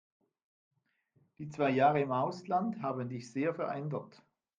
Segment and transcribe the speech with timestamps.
[1.37, 4.23] Die zwei Jahre im Ausland haben dich sehr verändert.